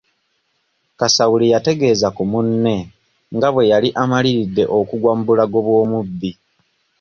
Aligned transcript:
Kasawuli 0.99 1.45
yategeeza 1.53 2.07
ku 2.15 2.23
munne 2.31 2.75
nga 3.35 3.49
bwe 3.53 3.63
yali 3.71 3.89
amaliridde 4.03 4.63
okugwa 4.79 5.11
mu 5.17 5.23
bulago 5.27 5.57
bw'omubbi. 5.65 6.31